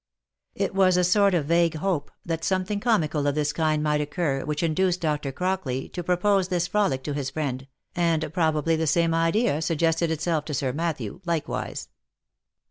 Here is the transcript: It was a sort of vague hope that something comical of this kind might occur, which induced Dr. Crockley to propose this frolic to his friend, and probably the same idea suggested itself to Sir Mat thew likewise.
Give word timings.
It 0.55 0.73
was 0.73 0.97
a 0.97 1.03
sort 1.03 1.35
of 1.35 1.45
vague 1.45 1.75
hope 1.75 2.09
that 2.25 2.43
something 2.43 2.79
comical 2.79 3.27
of 3.27 3.35
this 3.35 3.53
kind 3.53 3.83
might 3.83 4.01
occur, 4.01 4.43
which 4.45 4.63
induced 4.63 4.99
Dr. 4.99 5.31
Crockley 5.31 5.89
to 5.93 6.01
propose 6.03 6.47
this 6.47 6.65
frolic 6.65 7.03
to 7.03 7.13
his 7.13 7.29
friend, 7.29 7.67
and 7.95 8.33
probably 8.33 8.75
the 8.75 8.87
same 8.87 9.13
idea 9.13 9.61
suggested 9.61 10.09
itself 10.09 10.45
to 10.45 10.55
Sir 10.55 10.73
Mat 10.73 10.97
thew 10.97 11.21
likewise. 11.23 11.89